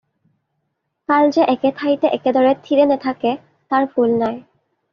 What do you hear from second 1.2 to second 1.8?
যে একে